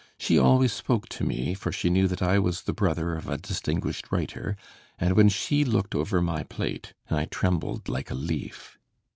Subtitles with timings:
[0.17, 3.37] She always spoke to me, for she knew that I was the brother of a
[3.37, 4.55] distinguished writer,
[4.97, 8.79] and when she looked over my plate I trembled like a leaf.